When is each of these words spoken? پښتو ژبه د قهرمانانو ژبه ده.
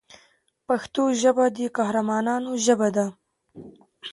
پښتو 0.67 1.03
ژبه 1.21 1.45
د 1.55 1.57
قهرمانانو 1.77 2.51
ژبه 2.65 2.89
ده. 2.95 3.05